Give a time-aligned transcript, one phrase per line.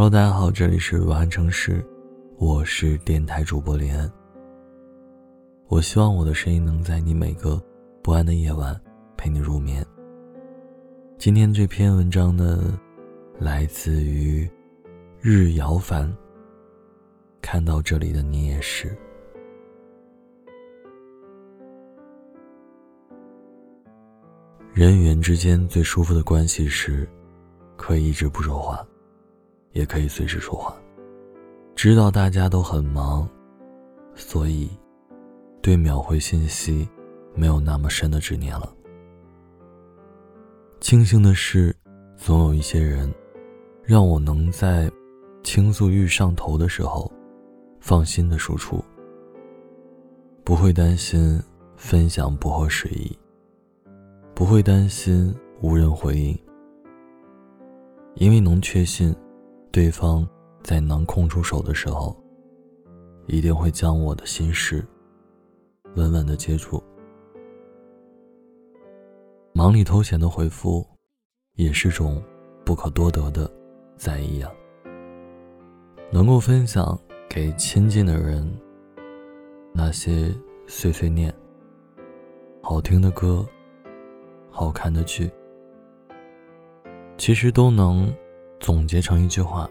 [0.00, 1.84] Hello，大家好，这里是晚安城市，
[2.38, 4.10] 我是电台主播林安。
[5.68, 7.62] 我希望我的声音能在你每个
[8.02, 8.74] 不安的夜晚
[9.14, 9.84] 陪你入眠。
[11.18, 12.80] 今天这篇文章呢，
[13.38, 14.50] 来自于
[15.20, 16.10] 日遥凡。
[17.42, 18.96] 看到这里的你也是。
[24.72, 27.06] 人与人之间最舒服的关系是，
[27.76, 28.82] 可以一直不说话。
[29.72, 30.74] 也可以随时说话。
[31.74, 33.28] 知道大家都很忙，
[34.14, 34.68] 所以
[35.62, 36.86] 对秒回信息
[37.34, 38.70] 没有那么深的执念了。
[40.80, 41.74] 庆幸的是，
[42.16, 43.10] 总有一些人，
[43.82, 44.90] 让我能在
[45.42, 47.10] 倾诉欲上头的时候，
[47.80, 48.82] 放心的输出。
[50.44, 51.40] 不会担心
[51.76, 53.16] 分享不合时宜，
[54.34, 56.38] 不会担心无人回应，
[58.16, 59.14] 因为能确信。
[59.72, 60.28] 对方
[60.64, 62.16] 在能空出手的时候，
[63.26, 64.84] 一定会将我的心事
[65.94, 66.82] 稳稳的接住。
[69.52, 70.84] 忙里偷闲的回复，
[71.54, 72.20] 也是种
[72.64, 73.48] 不可多得的
[73.96, 74.50] 在意啊。
[76.10, 78.52] 能够分享给亲近的人
[79.72, 80.34] 那些
[80.66, 81.32] 碎碎念、
[82.60, 83.46] 好听的歌、
[84.50, 85.30] 好看的剧，
[87.16, 88.12] 其实都能。
[88.60, 89.68] 总结成一句话：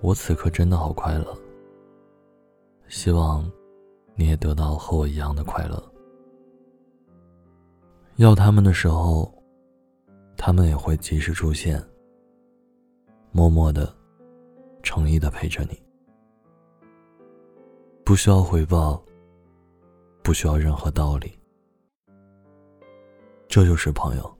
[0.00, 1.38] 我此刻真的好快乐。
[2.88, 3.50] 希望
[4.16, 5.82] 你也得到和我一样的快乐。
[8.16, 9.32] 要他们的时候，
[10.36, 11.82] 他们也会及时出现，
[13.30, 13.90] 默默的、
[14.82, 15.80] 诚意的陪着你，
[18.04, 19.02] 不需要回报，
[20.22, 21.38] 不需要任何道理，
[23.48, 24.38] 这就是朋友。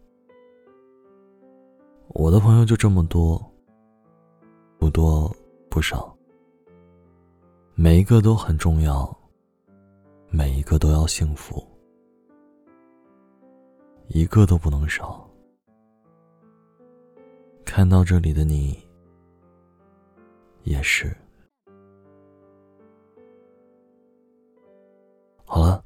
[2.15, 3.41] 我的朋友就这么多，
[4.79, 5.35] 不多
[5.71, 6.15] 不少，
[7.75, 9.11] 每一个都很重要，
[10.29, 11.67] 每一个都要幸福，
[14.09, 15.27] 一个都不能少。
[17.65, 18.79] 看到这里的你，
[20.65, 21.17] 也是。
[25.47, 25.83] 好了，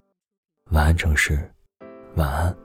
[0.72, 1.48] 晚安城市，
[2.16, 2.56] 晚安，